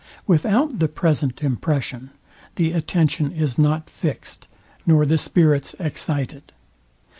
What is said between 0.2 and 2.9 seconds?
Without the present impression, the